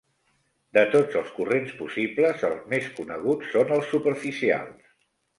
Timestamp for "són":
3.57-3.75